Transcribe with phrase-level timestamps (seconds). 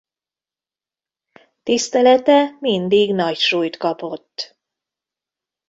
[1.63, 4.57] Tisztelete mindig nagy súlyt kapott.